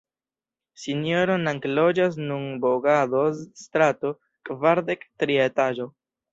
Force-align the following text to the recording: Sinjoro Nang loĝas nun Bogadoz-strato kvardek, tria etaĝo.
Sinjoro 0.83 1.35
Nang 1.43 1.59
loĝas 1.81 2.17
nun 2.31 2.49
Bogadoz-strato 2.65 4.15
kvardek, 4.51 5.09
tria 5.23 5.49
etaĝo. 5.55 5.91